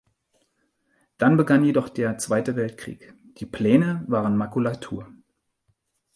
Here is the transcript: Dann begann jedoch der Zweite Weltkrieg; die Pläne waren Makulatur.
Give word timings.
Dann 1.19 1.37
begann 1.37 1.63
jedoch 1.63 1.87
der 1.87 2.17
Zweite 2.17 2.55
Weltkrieg; 2.55 3.13
die 3.37 3.45
Pläne 3.45 4.03
waren 4.07 4.35
Makulatur. 4.35 5.07